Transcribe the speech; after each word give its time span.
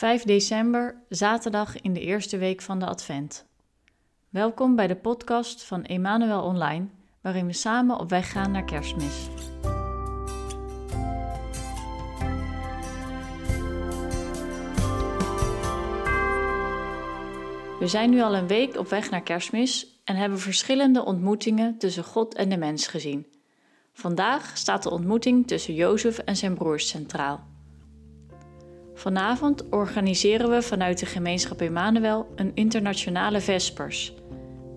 5 0.00 0.22
december, 0.22 1.02
zaterdag 1.08 1.80
in 1.80 1.92
de 1.92 2.00
eerste 2.00 2.38
week 2.38 2.62
van 2.62 2.78
de 2.78 2.86
Advent. 2.86 3.46
Welkom 4.28 4.76
bij 4.76 4.86
de 4.86 4.96
podcast 4.96 5.64
van 5.64 5.84
Emmanuel 5.84 6.42
Online, 6.42 6.86
waarin 7.20 7.46
we 7.46 7.52
samen 7.52 7.98
op 7.98 8.10
weg 8.10 8.32
gaan 8.32 8.50
naar 8.50 8.64
Kerstmis. 8.64 9.28
We 17.78 17.86
zijn 17.86 18.10
nu 18.10 18.20
al 18.20 18.36
een 18.36 18.46
week 18.46 18.76
op 18.76 18.88
weg 18.88 19.10
naar 19.10 19.22
Kerstmis 19.22 20.00
en 20.04 20.16
hebben 20.16 20.38
verschillende 20.38 21.04
ontmoetingen 21.04 21.78
tussen 21.78 22.04
God 22.04 22.34
en 22.34 22.48
de 22.48 22.56
mens 22.56 22.86
gezien. 22.86 23.26
Vandaag 23.92 24.56
staat 24.56 24.82
de 24.82 24.90
ontmoeting 24.90 25.46
tussen 25.46 25.74
Jozef 25.74 26.18
en 26.18 26.36
zijn 26.36 26.54
broers 26.54 26.88
centraal. 26.88 27.49
Vanavond 29.00 29.68
organiseren 29.68 30.50
we 30.50 30.62
vanuit 30.62 30.98
de 30.98 31.06
gemeenschap 31.06 31.60
Emmanuel 31.60 32.26
een 32.34 32.50
internationale 32.54 33.40
Vespers. 33.40 34.14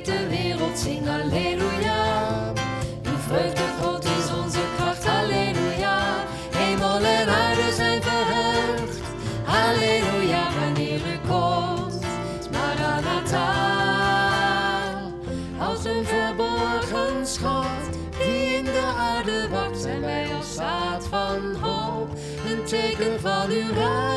van 23.21 23.49
uw 23.49 23.73
rijk. 23.73 24.10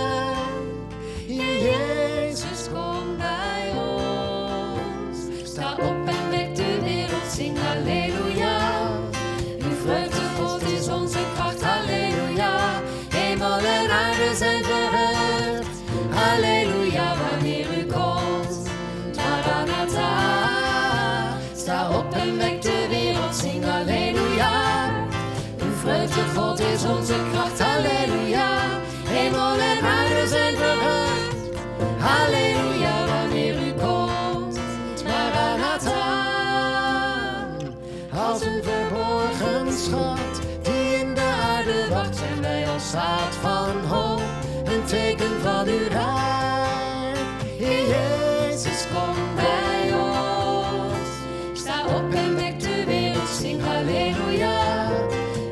Die 40.62 40.98
in 41.00 41.14
de 41.14 41.20
aarde 41.20 41.88
wacht, 41.90 42.16
zijn 42.16 42.40
wij 42.40 42.68
als 42.68 42.90
zaad 42.90 43.34
van 43.40 43.84
hoop, 43.88 44.22
een 44.64 44.84
teken 44.84 45.40
van 45.42 45.66
uw 45.66 45.88
rijk. 45.88 47.18
Heer 47.58 47.88
Jezus, 47.88 48.86
kom 48.94 49.16
bij 49.34 49.94
ons. 49.98 51.08
Sta 51.52 51.84
op 51.86 52.14
en 52.14 52.34
wek 52.36 52.60
de 52.60 52.84
wereld, 52.86 53.28
zing 53.28 53.62
halleluja. 53.62 54.88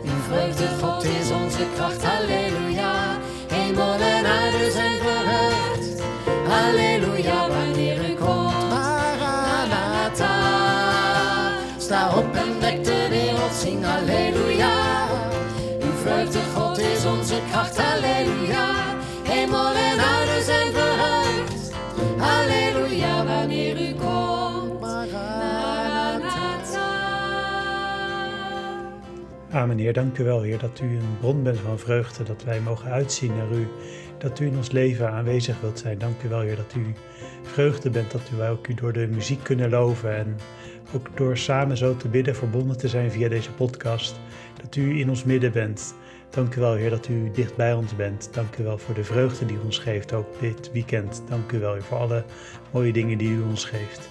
Uw 0.04 0.20
vreugde, 0.28 0.68
God, 0.80 1.04
is 1.04 1.30
onze 1.30 1.66
kracht, 1.74 2.04
halleluja. 2.04 3.18
Hemel 3.52 3.92
en 3.92 4.26
aarde 4.26 4.70
zijn 4.70 4.98
verheugd, 4.98 6.02
halleluja, 6.48 6.91
zing 13.62 13.84
halleluja. 13.84 14.74
Uw 15.82 15.92
vreugde, 16.02 16.38
God, 16.54 16.78
is 16.78 17.04
onze 17.04 17.38
kracht, 17.50 17.76
halleluja. 17.76 18.68
Hemel 19.22 19.74
en 19.74 19.98
aarde 19.98 20.42
zijn 20.44 20.72
verheugd, 20.72 21.72
halleluja, 22.18 23.24
wanneer 23.24 23.80
u 23.80 23.94
komt. 23.94 24.22
Amen, 29.52 29.78
Heer. 29.78 29.92
Dank 29.92 30.18
u 30.18 30.24
wel, 30.24 30.42
Heer, 30.42 30.58
dat 30.58 30.80
u 30.82 30.96
een 30.96 31.16
bron 31.20 31.42
bent 31.42 31.58
van 31.58 31.78
vreugde, 31.78 32.24
dat 32.24 32.44
wij 32.44 32.60
mogen 32.60 32.90
uitzien 32.90 33.36
naar 33.36 33.50
u, 33.52 33.68
dat 34.22 34.40
u 34.40 34.46
in 34.46 34.56
ons 34.56 34.70
leven 34.70 35.10
aanwezig 35.10 35.60
wilt 35.60 35.78
zijn. 35.78 35.98
Dank 35.98 36.22
u 36.22 36.28
wel, 36.28 36.40
Heer, 36.40 36.56
dat 36.56 36.74
u 36.76 36.94
vreugde 37.42 37.90
bent, 37.90 38.10
dat 38.10 38.30
wij 38.36 38.50
ook 38.50 38.66
u 38.68 38.74
door 38.74 38.92
de 38.92 39.06
muziek 39.06 39.42
kunnen 39.42 39.70
loven 39.70 40.16
en 40.16 40.36
ook 40.94 41.16
door 41.16 41.36
samen 41.36 41.76
zo 41.76 41.96
te 41.96 42.08
bidden, 42.08 42.36
verbonden 42.36 42.78
te 42.78 42.88
zijn 42.88 43.10
via 43.10 43.28
deze 43.28 43.52
podcast, 43.52 44.20
dat 44.62 44.76
u 44.76 45.00
in 45.00 45.08
ons 45.08 45.24
midden 45.24 45.52
bent. 45.52 45.94
Dank 46.30 46.54
u 46.54 46.60
wel, 46.60 46.74
Heer, 46.74 46.90
dat 46.90 47.08
u 47.08 47.30
dicht 47.30 47.56
bij 47.56 47.74
ons 47.74 47.96
bent. 47.96 48.28
Dank 48.32 48.56
u 48.56 48.64
wel 48.64 48.78
voor 48.78 48.94
de 48.94 49.04
vreugde 49.04 49.46
die 49.46 49.56
u 49.56 49.60
ons 49.64 49.78
geeft, 49.78 50.12
ook 50.12 50.40
dit 50.40 50.72
weekend. 50.72 51.22
Dank 51.28 51.52
u 51.52 51.58
wel, 51.58 51.72
Heer, 51.72 51.82
voor 51.82 51.98
alle 51.98 52.24
mooie 52.70 52.92
dingen 52.92 53.18
die 53.18 53.30
u 53.30 53.42
ons 53.42 53.64
geeft. 53.64 54.10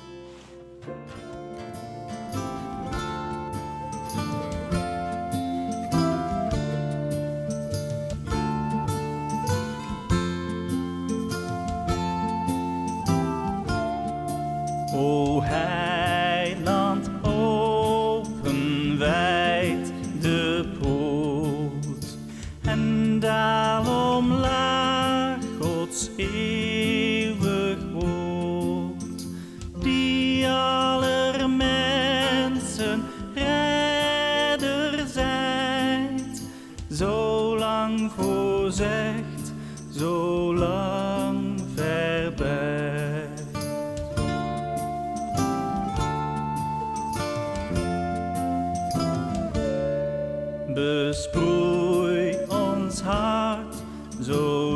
happy. 15.39 15.80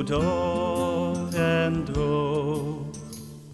Zo 0.08 0.20
dor 0.20 1.34
en 1.34 1.84
droog 1.84 2.86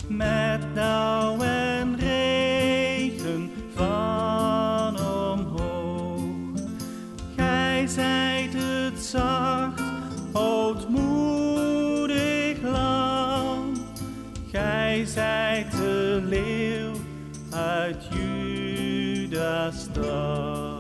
met 0.08 0.62
dauw 0.76 1.42
en 1.42 1.96
regen 2.00 3.52
van 3.76 5.00
omhoog. 5.00 6.60
Gij 7.36 7.88
zijt 7.88 8.54
het 8.54 9.00
zacht, 9.00 9.82
ootmoedig 10.32 11.02
lam. 12.62 13.74
Gij 14.52 15.06
zijt 15.06 15.72
de 15.72 16.22
leeuw 16.26 16.92
uit 17.50 18.08
Juda's 18.10 19.80
stam. 19.82 20.71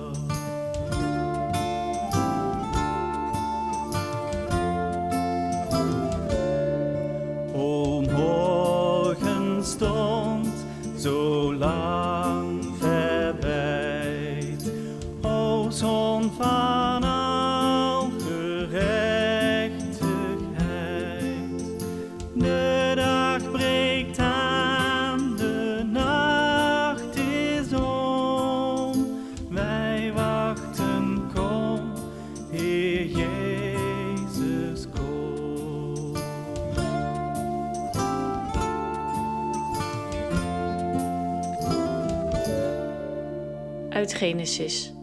Genesis. 44.21 44.94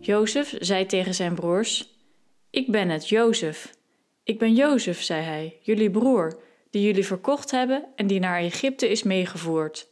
Jozef 0.00 0.54
zei 0.58 0.86
tegen 0.86 1.14
zijn 1.14 1.34
broers: 1.34 1.98
Ik 2.50 2.70
ben 2.70 2.88
het, 2.88 3.08
Jozef. 3.08 3.74
Ik 4.24 4.38
ben 4.38 4.54
Jozef, 4.54 5.02
zei 5.02 5.22
hij, 5.22 5.58
jullie 5.62 5.90
broer, 5.90 6.38
die 6.70 6.82
jullie 6.82 7.06
verkocht 7.06 7.50
hebben 7.50 7.84
en 7.96 8.06
die 8.06 8.20
naar 8.20 8.38
Egypte 8.38 8.88
is 8.88 9.02
meegevoerd. 9.02 9.88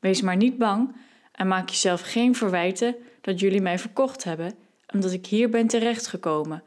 Wees 0.00 0.20
maar 0.20 0.36
niet 0.36 0.58
bang 0.58 0.96
en 1.32 1.48
maak 1.48 1.68
jezelf 1.68 2.00
geen 2.00 2.34
verwijten 2.34 2.96
dat 3.20 3.40
jullie 3.40 3.60
mij 3.60 3.78
verkocht 3.78 4.24
hebben, 4.24 4.54
omdat 4.94 5.12
ik 5.12 5.26
hier 5.26 5.50
ben 5.50 5.66
terechtgekomen. 5.66 6.62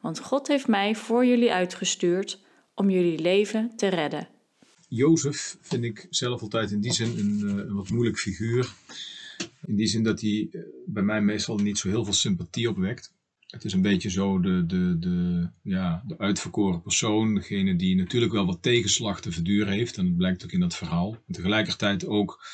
Want 0.00 0.20
God 0.20 0.48
heeft 0.48 0.68
mij 0.68 0.94
voor 0.94 1.26
jullie 1.26 1.52
uitgestuurd 1.52 2.40
om 2.74 2.90
jullie 2.90 3.18
leven 3.18 3.72
te 3.76 3.88
redden. 3.88 4.28
Jozef 4.88 5.56
vind 5.60 5.84
ik 5.84 6.06
zelf 6.10 6.42
altijd 6.42 6.70
in 6.70 6.80
die 6.80 6.92
zin 6.92 7.18
een, 7.18 7.42
eh, 7.48 7.64
een 7.66 7.74
wat 7.74 7.90
moeilijk 7.90 8.18
figuur. 8.18 8.72
In 9.66 9.76
die 9.76 9.86
zin 9.86 10.02
dat 10.02 10.20
hij 10.20 10.48
eh, 10.50 10.60
bij 10.86 11.02
mij 11.02 11.20
meestal 11.20 11.56
niet 11.58 11.78
zo 11.78 11.88
heel 11.88 12.04
veel 12.04 12.12
sympathie 12.12 12.68
opwekt. 12.68 13.12
Het 13.46 13.64
is 13.64 13.72
een 13.72 13.82
beetje 13.82 14.10
zo 14.10 14.40
de, 14.40 14.66
de, 14.66 14.96
de, 14.98 15.48
ja, 15.62 16.02
de 16.06 16.18
uitverkoren 16.18 16.82
persoon, 16.82 17.34
degene 17.34 17.76
die 17.76 17.96
natuurlijk 17.96 18.32
wel 18.32 18.46
wat 18.46 18.62
tegenslag 18.62 19.20
te 19.20 19.32
verduren 19.32 19.72
heeft. 19.72 19.96
En 19.96 20.04
dat 20.04 20.16
blijkt 20.16 20.44
ook 20.44 20.52
in 20.52 20.60
dat 20.60 20.76
verhaal. 20.76 21.16
Tegelijkertijd 21.30 22.06
ook 22.06 22.46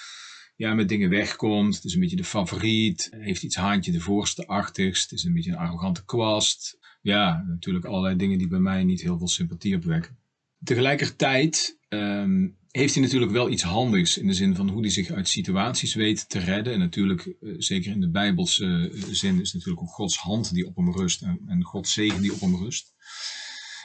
ja, 0.57 0.75
met 0.75 0.89
dingen 0.89 1.11
wegkomt. 1.11 1.75
Het 1.75 1.85
is 1.85 1.95
een 1.95 2.01
beetje 2.01 2.17
de 2.17 2.25
favoriet. 2.25 3.09
Heeft 3.11 3.43
iets 3.43 3.57
haantje 3.57 3.93
de 3.93 4.01
voorste 4.01 4.47
achtigst. 4.47 5.11
Het 5.11 5.19
is 5.19 5.25
een 5.25 5.33
beetje 5.35 5.51
een 5.51 5.57
arrogante 5.57 6.05
kwast. 6.05 6.79
Ja, 7.03 7.45
natuurlijk 7.47 7.85
allerlei 7.85 8.17
dingen 8.17 8.39
die 8.39 8.49
bij 8.49 8.59
mij 8.59 8.85
niet 8.85 9.01
heel 9.01 9.19
veel 9.19 9.29
sympathie 9.29 9.77
opwekken. 9.77 10.19
Tegelijkertijd 10.65 11.79
ehm, 11.89 12.49
heeft 12.71 12.95
hij 12.95 13.03
natuurlijk 13.03 13.33
wel 13.33 13.51
iets 13.51 13.63
handigs 13.63 14.19
in 14.19 14.27
de 14.27 14.35
zin 14.35 14.55
van 14.55 14.69
hoe 14.69 14.81
hij 14.81 14.91
zich 14.91 15.11
uit 15.11 15.29
situaties 15.29 15.95
weet 15.95 16.29
te 16.29 16.39
redden. 16.39 16.73
En 16.73 16.79
natuurlijk, 16.79 17.27
eh, 17.27 17.55
zeker 17.59 17.93
in 17.93 18.01
de 18.01 18.11
Bijbelse 18.11 18.91
uh, 18.95 19.05
zin, 19.11 19.41
is 19.41 19.53
natuurlijk 19.53 19.83
ook 19.83 19.95
Gods 19.95 20.17
hand 20.17 20.55
die 20.55 20.67
op 20.67 20.77
hem 20.77 20.93
rust 20.93 21.23
en, 21.23 21.41
en 21.47 21.63
Gods 21.63 21.93
zegen 21.93 22.23
die 22.23 22.33
op 22.33 22.41
hem 22.41 22.57
rust. 22.57 22.95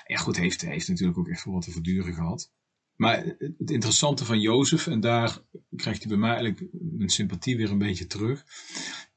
Ja, 0.08 0.18
goed, 0.18 0.38
heeft, 0.38 0.62
heeft 0.62 0.88
natuurlijk 0.88 1.18
ook 1.18 1.30
echt 1.30 1.46
wel 1.46 1.54
wat 1.54 1.64
te 1.64 1.72
verduren 1.72 2.14
gehad. 2.14 2.52
Maar 2.96 3.36
het 3.58 3.72
interessante 3.72 4.26
van 4.26 4.40
Jozef, 4.40 4.88
en 4.88 5.00
daar 5.00 5.40
krijgt 5.76 6.00
hij 6.00 6.10
bij 6.10 6.18
mij 6.18 6.36
eigenlijk 6.36 6.70
mijn 6.72 7.10
sympathie 7.10 7.58
weer 7.58 7.72
een 7.72 7.78
beetje 7.78 8.08
terug, 8.08 8.46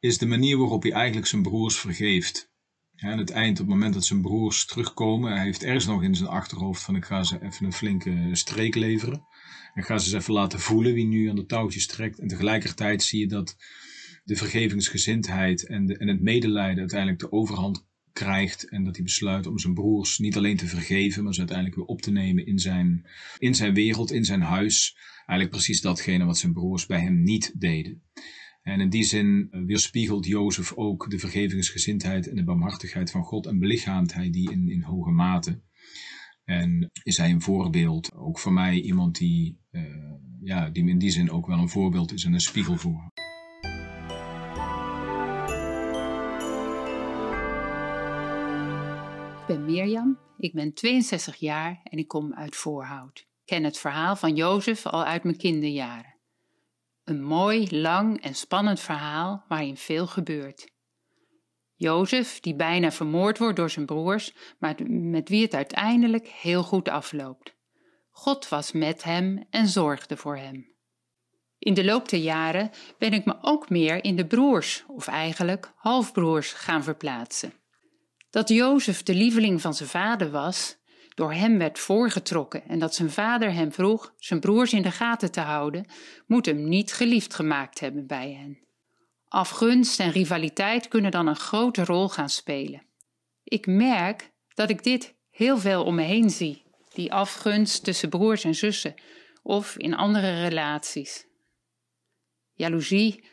is 0.00 0.18
de 0.18 0.26
manier 0.26 0.58
waarop 0.58 0.82
hij 0.82 0.92
eigenlijk 0.92 1.26
zijn 1.26 1.42
broers 1.42 1.78
vergeeft. 1.78 2.52
Ja, 2.94 3.10
aan 3.10 3.18
het 3.18 3.30
eind, 3.30 3.60
op 3.60 3.66
het 3.66 3.74
moment 3.74 3.94
dat 3.94 4.04
zijn 4.04 4.22
broers 4.22 4.66
terugkomen, 4.66 5.32
hij 5.32 5.44
heeft 5.44 5.62
ergens 5.62 5.86
nog 5.86 6.02
in 6.02 6.14
zijn 6.14 6.28
achterhoofd 6.28 6.82
van 6.82 6.96
ik 6.96 7.04
ga 7.04 7.22
ze 7.22 7.42
even 7.42 7.66
een 7.66 7.72
flinke 7.72 8.28
streek 8.32 8.74
leveren. 8.74 9.26
En 9.74 9.82
ga 9.82 9.98
ze 9.98 10.06
eens 10.14 10.22
even 10.22 10.34
laten 10.34 10.60
voelen 10.60 10.94
wie 10.94 11.06
nu 11.06 11.28
aan 11.28 11.36
de 11.36 11.46
touwtjes 11.46 11.86
trekt. 11.86 12.18
En 12.18 12.28
tegelijkertijd 12.28 13.02
zie 13.02 13.20
je 13.20 13.26
dat 13.26 13.56
de 14.24 14.36
vergevingsgezindheid 14.36 15.66
en, 15.66 15.98
en 15.98 16.08
het 16.08 16.20
medelijden 16.20 16.78
uiteindelijk 16.78 17.20
de 17.20 17.32
overhand 17.32 17.86
krijgt. 18.12 18.68
En 18.68 18.84
dat 18.84 18.94
hij 18.96 19.04
besluit 19.04 19.46
om 19.46 19.58
zijn 19.58 19.74
broers 19.74 20.18
niet 20.18 20.36
alleen 20.36 20.56
te 20.56 20.66
vergeven, 20.66 21.24
maar 21.24 21.32
ze 21.32 21.38
uiteindelijk 21.38 21.76
weer 21.76 21.86
op 21.86 22.02
te 22.02 22.10
nemen 22.10 22.46
in 22.46 22.58
zijn, 22.58 23.06
in 23.38 23.54
zijn 23.54 23.74
wereld, 23.74 24.12
in 24.12 24.24
zijn 24.24 24.40
huis. 24.42 24.96
Eigenlijk 25.16 25.50
precies 25.50 25.80
datgene 25.80 26.24
wat 26.24 26.38
zijn 26.38 26.52
broers 26.52 26.86
bij 26.86 27.00
hem 27.00 27.22
niet 27.22 27.52
deden. 27.60 28.02
En 28.62 28.80
in 28.80 28.88
die 28.88 29.04
zin 29.04 29.48
weerspiegelt 29.50 30.26
Jozef 30.26 30.72
ook 30.72 31.10
de 31.10 31.18
vergevingsgezindheid 31.18 32.28
en 32.28 32.36
de 32.36 32.44
barmhartigheid 32.44 33.10
van 33.10 33.22
God 33.22 33.46
en 33.46 33.58
belichaamt 33.58 34.14
hij 34.14 34.30
die 34.30 34.50
in, 34.50 34.68
in 34.68 34.82
hoge 34.82 35.10
mate. 35.10 35.60
En 36.48 36.90
is 37.02 37.16
hij 37.16 37.30
een 37.30 37.40
voorbeeld, 37.40 38.14
ook 38.14 38.38
voor 38.38 38.52
mij 38.52 38.80
iemand 38.80 39.16
die, 39.16 39.58
uh, 39.70 39.82
ja, 40.40 40.70
die 40.70 40.88
in 40.88 40.98
die 40.98 41.10
zin 41.10 41.30
ook 41.30 41.46
wel 41.46 41.58
een 41.58 41.68
voorbeeld 41.68 42.12
is 42.12 42.24
en 42.24 42.32
een 42.32 42.40
spiegel 42.40 42.76
voor. 42.76 43.10
Ik 49.40 49.46
ben 49.46 49.64
Mirjam, 49.64 50.18
ik 50.38 50.52
ben 50.52 50.74
62 50.74 51.36
jaar 51.36 51.80
en 51.84 51.98
ik 51.98 52.08
kom 52.08 52.34
uit 52.34 52.56
Voorhout. 52.56 53.18
Ik 53.18 53.26
ken 53.44 53.64
het 53.64 53.78
verhaal 53.78 54.16
van 54.16 54.34
Jozef 54.34 54.86
al 54.86 55.04
uit 55.04 55.24
mijn 55.24 55.36
kinderjaren. 55.36 56.16
Een 57.04 57.22
mooi, 57.22 57.80
lang 57.80 58.20
en 58.20 58.34
spannend 58.34 58.80
verhaal 58.80 59.44
waarin 59.48 59.76
veel 59.76 60.06
gebeurt. 60.06 60.77
Jozef, 61.80 62.40
die 62.40 62.54
bijna 62.54 62.90
vermoord 62.90 63.38
wordt 63.38 63.56
door 63.56 63.70
zijn 63.70 63.86
broers, 63.86 64.34
maar 64.58 64.74
met 64.88 65.28
wie 65.28 65.42
het 65.42 65.54
uiteindelijk 65.54 66.26
heel 66.28 66.62
goed 66.62 66.88
afloopt. 66.88 67.54
God 68.10 68.48
was 68.48 68.72
met 68.72 69.02
hem 69.02 69.46
en 69.50 69.68
zorgde 69.68 70.16
voor 70.16 70.36
hem. 70.36 70.76
In 71.58 71.74
de 71.74 71.84
loop 71.84 72.08
der 72.08 72.20
jaren 72.20 72.70
ben 72.98 73.12
ik 73.12 73.24
me 73.24 73.36
ook 73.40 73.70
meer 73.70 74.04
in 74.04 74.16
de 74.16 74.26
broers, 74.26 74.84
of 74.86 75.06
eigenlijk 75.06 75.72
halfbroers, 75.76 76.52
gaan 76.52 76.82
verplaatsen. 76.82 77.52
Dat 78.30 78.48
Jozef 78.48 79.02
de 79.02 79.14
lieveling 79.14 79.60
van 79.60 79.74
zijn 79.74 79.88
vader 79.88 80.30
was, 80.30 80.76
door 81.14 81.32
hem 81.32 81.58
werd 81.58 81.78
voorgetrokken 81.78 82.68
en 82.68 82.78
dat 82.78 82.94
zijn 82.94 83.10
vader 83.10 83.52
hem 83.52 83.72
vroeg 83.72 84.14
zijn 84.16 84.40
broers 84.40 84.72
in 84.72 84.82
de 84.82 84.90
gaten 84.90 85.32
te 85.32 85.40
houden, 85.40 85.86
moet 86.26 86.46
hem 86.46 86.68
niet 86.68 86.92
geliefd 86.92 87.34
gemaakt 87.34 87.80
hebben 87.80 88.06
bij 88.06 88.32
hen. 88.32 88.67
Afgunst 89.28 90.00
en 90.00 90.10
rivaliteit 90.10 90.88
kunnen 90.88 91.10
dan 91.10 91.26
een 91.26 91.36
grote 91.36 91.84
rol 91.84 92.08
gaan 92.08 92.28
spelen. 92.28 92.82
Ik 93.44 93.66
merk 93.66 94.32
dat 94.54 94.70
ik 94.70 94.82
dit 94.82 95.14
heel 95.30 95.58
veel 95.58 95.84
om 95.84 95.94
me 95.94 96.02
heen 96.02 96.30
zie, 96.30 96.62
die 96.92 97.12
afgunst 97.12 97.84
tussen 97.84 98.08
broers 98.08 98.44
en 98.44 98.54
zussen 98.54 98.94
of 99.42 99.76
in 99.76 99.94
andere 99.94 100.42
relaties. 100.42 101.26
Jaloezie, 102.54 103.24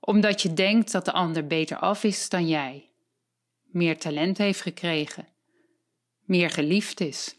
omdat 0.00 0.42
je 0.42 0.52
denkt 0.52 0.92
dat 0.92 1.04
de 1.04 1.12
ander 1.12 1.46
beter 1.46 1.76
af 1.76 2.04
is 2.04 2.28
dan 2.28 2.48
jij, 2.48 2.90
meer 3.62 3.98
talent 3.98 4.38
heeft 4.38 4.60
gekregen, 4.60 5.28
meer 6.20 6.50
geliefd 6.50 7.00
is. 7.00 7.36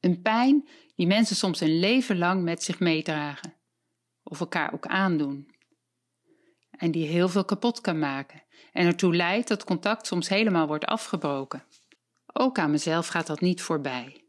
Een 0.00 0.22
pijn 0.22 0.68
die 0.96 1.06
mensen 1.06 1.36
soms 1.36 1.60
een 1.60 1.78
leven 1.78 2.18
lang 2.18 2.42
met 2.42 2.62
zich 2.62 2.78
meedragen, 2.78 3.54
of 4.22 4.40
elkaar 4.40 4.72
ook 4.72 4.86
aandoen 4.86 5.58
en 6.80 6.90
die 6.90 7.06
heel 7.06 7.28
veel 7.28 7.44
kapot 7.44 7.80
kan 7.80 7.98
maken 7.98 8.42
en 8.72 8.86
ertoe 8.86 9.16
leidt 9.16 9.48
dat 9.48 9.64
contact 9.64 10.06
soms 10.06 10.28
helemaal 10.28 10.66
wordt 10.66 10.84
afgebroken. 10.84 11.64
Ook 12.32 12.58
aan 12.58 12.70
mezelf 12.70 13.06
gaat 13.06 13.26
dat 13.26 13.40
niet 13.40 13.62
voorbij. 13.62 14.24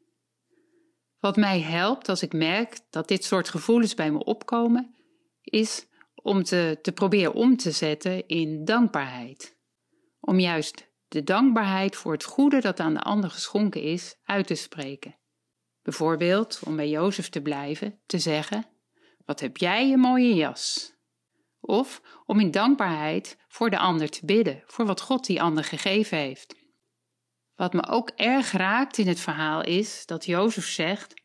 Wat 1.20 1.36
mij 1.36 1.62
helpt 1.62 2.10
als 2.10 2.22
ik 2.22 2.34
merk 2.34 2.80
dat 2.90 3.08
dit 3.08 3.24
soort 3.24 3.50
gevoelens 3.50 3.94
bij 3.94 4.12
me 4.12 4.24
opkomen, 4.24 4.96
is 5.42 5.88
om 6.16 6.44
te, 6.44 6.80
te 6.82 6.92
proberen 6.92 7.34
om 7.34 7.58
te 7.58 7.72
zetten 7.72 8.28
in 8.28 8.66
dankbaarheid. 8.66 9.58
Om 10.20 10.40
juist 10.40 10.90
de 11.08 11.24
dankbaarheid 11.24 11.96
voor 11.96 12.12
het 12.12 12.24
goede 12.24 12.62
dat 12.62 12.80
aan 12.80 12.94
de 12.94 13.02
ander 13.02 13.30
geschonken 13.30 13.82
is 13.82 14.16
uit 14.24 14.48
te 14.48 14.56
spreken. 14.56 15.16
Bijvoorbeeld, 15.82 16.60
om 16.66 16.76
bij 16.76 16.90
Jozef 16.90 17.30
te 17.30 17.42
blijven, 17.42 18.00
te 18.06 18.20
zeggen: 18.20 18.66
Wat 19.26 19.40
heb 19.40 19.58
jij 19.58 19.92
een 19.92 20.00
mooie 20.00 20.34
jas? 20.34 20.94
Of 21.62 22.02
om 22.26 22.40
in 22.40 22.52
dankbaarheid 22.52 23.38
voor 23.48 23.70
de 23.70 23.78
ander 23.78 24.10
te 24.10 24.26
bidden, 24.26 24.64
voor 24.66 24.86
wat 24.86 25.02
God 25.02 25.26
die 25.26 25.42
ander 25.42 25.64
gegeven 25.64 26.18
heeft. 26.18 26.56
Wat 27.56 27.74
me 27.74 27.88
ook 27.88 28.10
erg 28.16 28.52
raakt 28.52 28.98
in 28.98 29.08
het 29.08 29.20
verhaal 29.20 29.64
is 29.64 30.06
dat 30.06 30.26
Jozef 30.26 30.68
zegt: 30.68 31.22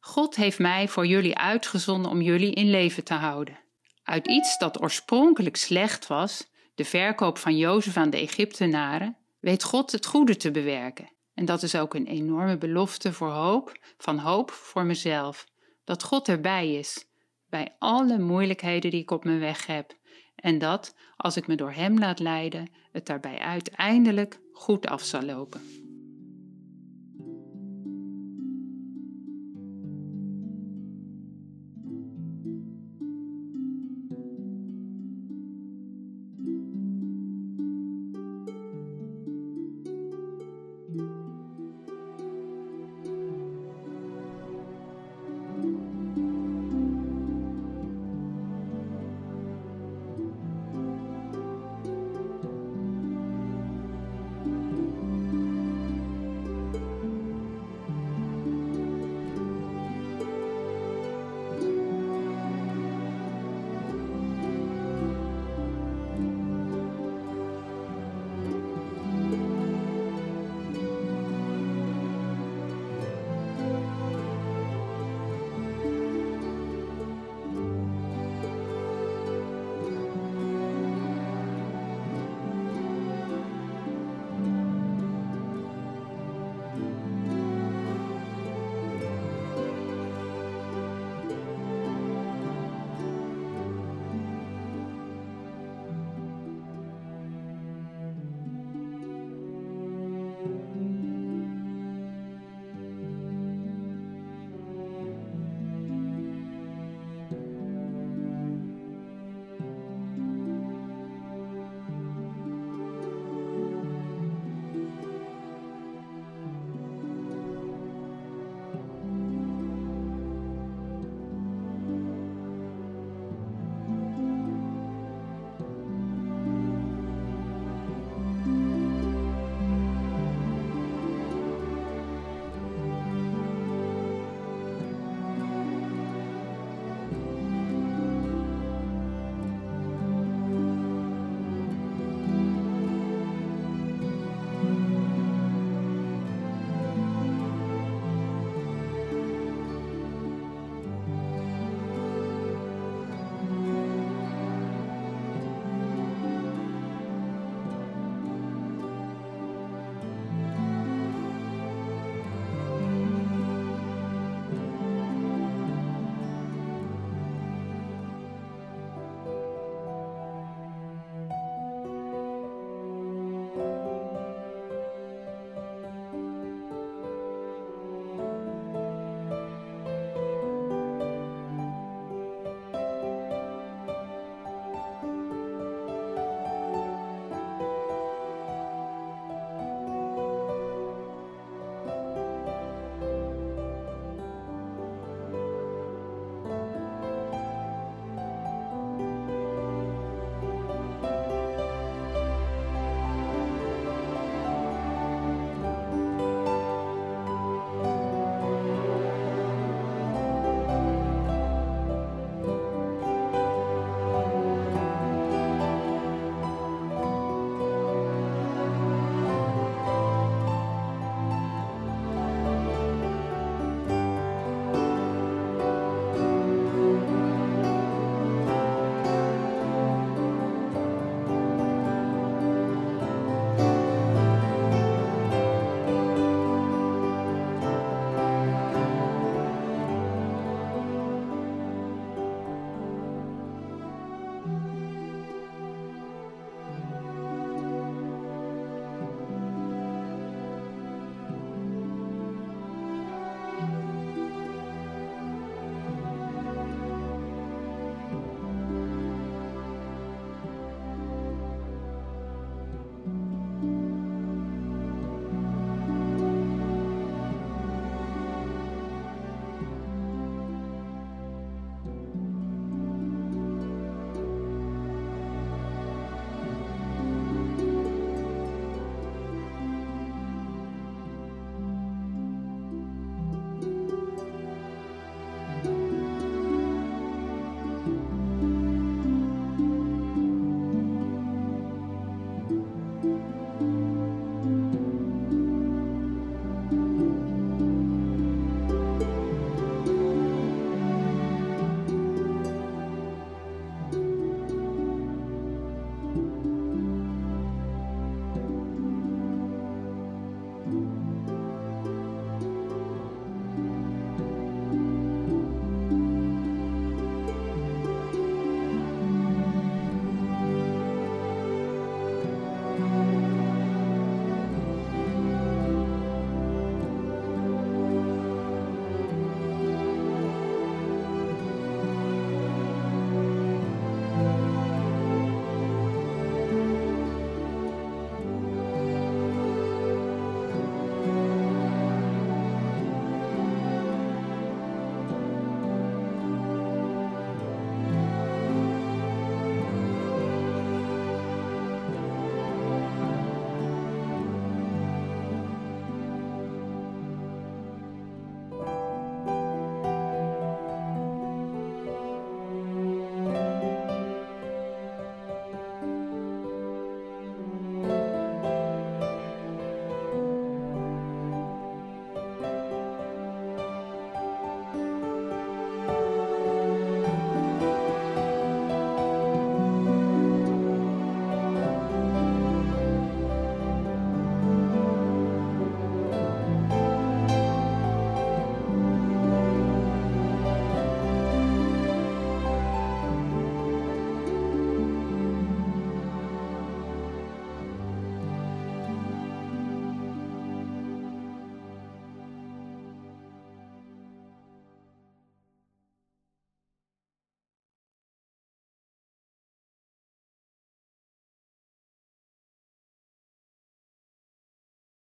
God 0.00 0.36
heeft 0.36 0.58
mij 0.58 0.88
voor 0.88 1.06
jullie 1.06 1.36
uitgezonden 1.36 2.10
om 2.10 2.20
jullie 2.20 2.52
in 2.52 2.70
leven 2.70 3.04
te 3.04 3.14
houden. 3.14 3.58
Uit 4.02 4.28
iets 4.28 4.58
dat 4.58 4.82
oorspronkelijk 4.82 5.56
slecht 5.56 6.06
was, 6.06 6.50
de 6.74 6.84
verkoop 6.84 7.38
van 7.38 7.56
Jozef 7.56 7.96
aan 7.96 8.10
de 8.10 8.16
Egyptenaren, 8.16 9.16
weet 9.40 9.64
God 9.64 9.92
het 9.92 10.06
goede 10.06 10.36
te 10.36 10.50
bewerken. 10.50 11.12
En 11.34 11.44
dat 11.44 11.62
is 11.62 11.74
ook 11.74 11.94
een 11.94 12.06
enorme 12.06 12.58
belofte 12.58 13.12
voor 13.12 13.30
hoop, 13.30 13.78
van 13.98 14.18
hoop 14.18 14.50
voor 14.50 14.84
mezelf. 14.84 15.46
Dat 15.84 16.02
God 16.02 16.28
erbij 16.28 16.74
is, 16.74 17.06
bij 17.54 17.74
alle 17.78 18.18
moeilijkheden 18.18 18.90
die 18.90 19.00
ik 19.00 19.10
op 19.10 19.24
mijn 19.24 19.38
weg 19.38 19.66
heb. 19.66 19.96
En 20.36 20.58
dat, 20.58 20.94
als 21.16 21.36
ik 21.36 21.46
me 21.46 21.54
door 21.54 21.72
Hem 21.72 21.98
laat 21.98 22.18
leiden, 22.18 22.70
het 22.92 23.06
daarbij 23.06 23.38
uiteindelijk 23.38 24.40
goed 24.52 24.86
af 24.86 25.02
zal 25.02 25.22
lopen. 25.22 25.83